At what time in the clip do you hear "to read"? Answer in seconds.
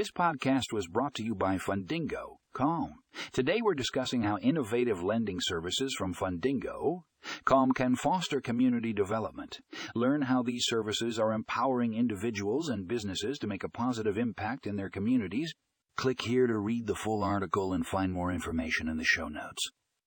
16.46-16.86